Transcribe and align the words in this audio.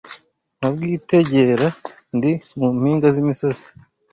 Nkabwitegera 0.57 1.67
ndi 2.15 2.31
mu 2.59 2.67
mpinga 2.77 3.07
z’imisozi: 3.13 3.63